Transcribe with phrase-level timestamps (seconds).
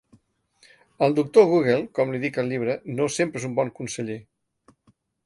[1.07, 4.17] El «Doctor Google», com li dic al llibre, no sempre és un bon conseller.